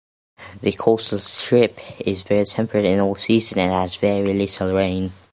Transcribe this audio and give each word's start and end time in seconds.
The 0.61 0.71
coastal 0.71 1.19
strip 1.19 1.77
is 1.99 2.23
very 2.23 2.45
temperate 2.45 2.85
in 2.85 2.99
all 2.99 3.13
seasons 3.13 3.59
and 3.59 3.71
has 3.71 3.97
very 3.97 4.33
little 4.33 4.73
rain. 4.73 5.13